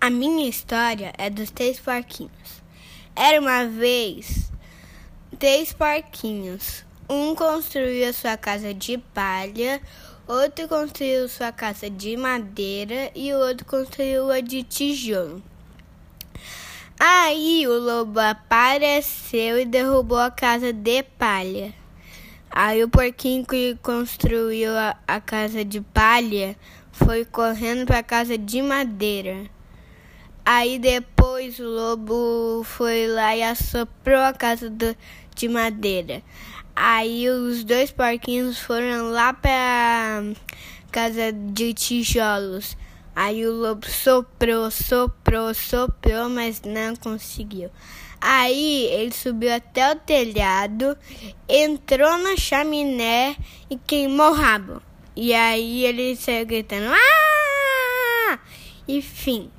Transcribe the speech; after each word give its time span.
A 0.00 0.10
minha 0.10 0.48
história 0.48 1.12
é 1.18 1.28
dos 1.28 1.50
três 1.50 1.78
porquinhos. 1.78 2.62
Era 3.14 3.38
uma 3.38 3.66
vez 3.66 4.50
três 5.38 5.74
porquinhos. 5.74 6.82
Um 7.10 7.34
construiu 7.34 8.08
a 8.08 8.12
sua 8.14 8.38
casa 8.38 8.72
de 8.72 8.96
palha, 8.96 9.82
outro 10.26 10.66
construiu 10.68 11.28
sua 11.28 11.52
casa 11.52 11.90
de 11.90 12.16
madeira 12.16 13.10
e 13.14 13.34
o 13.34 13.36
outro 13.36 13.66
construiu 13.66 14.30
a 14.30 14.40
de 14.40 14.62
tijolo. 14.62 15.42
Aí 16.98 17.66
o 17.66 17.78
lobo 17.78 18.18
apareceu 18.18 19.60
e 19.60 19.64
derrubou 19.66 20.18
a 20.18 20.30
casa 20.30 20.72
de 20.72 21.02
palha. 21.02 21.81
Aí 22.54 22.84
o 22.84 22.88
porquinho 22.88 23.46
que 23.46 23.78
construiu 23.82 24.76
a, 24.76 24.94
a 25.08 25.18
casa 25.20 25.64
de 25.64 25.80
palha 25.80 26.54
foi 26.92 27.24
correndo 27.24 27.86
para 27.86 28.00
a 28.00 28.02
casa 28.02 28.36
de 28.36 28.60
madeira. 28.60 29.46
Aí 30.44 30.78
depois 30.78 31.58
o 31.58 31.64
lobo 31.64 32.62
foi 32.64 33.06
lá 33.06 33.34
e 33.34 33.42
assoprou 33.42 34.20
a 34.20 34.34
casa 34.34 34.68
do, 34.68 34.94
de 35.34 35.48
madeira. 35.48 36.22
Aí 36.76 37.26
os 37.30 37.64
dois 37.64 37.90
porquinhos 37.90 38.58
foram 38.58 39.10
lá 39.10 39.32
para 39.32 40.22
casa 40.90 41.32
de 41.32 41.72
tijolos. 41.72 42.76
Aí 43.14 43.46
o 43.46 43.52
lobo 43.52 43.86
soprou, 43.86 44.70
soprou, 44.70 45.52
soprou, 45.52 46.28
mas 46.28 46.62
não 46.62 46.96
conseguiu. 46.96 47.70
Aí 48.20 48.86
ele 48.86 49.12
subiu 49.12 49.52
até 49.52 49.92
o 49.92 49.96
telhado, 49.96 50.96
entrou 51.48 52.16
na 52.18 52.36
chaminé 52.36 53.36
e 53.68 53.76
queimou 53.76 54.30
o 54.30 54.34
rabo. 54.34 54.80
E 55.14 55.34
aí 55.34 55.84
ele 55.84 56.16
saiu 56.16 56.46
gritando: 56.46 56.86
Ah! 56.94 58.38
E 58.86 59.02
fim. 59.02 59.50